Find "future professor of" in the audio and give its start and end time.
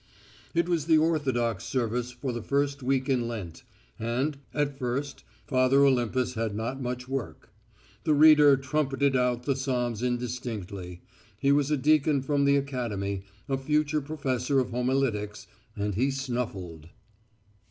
13.59-14.71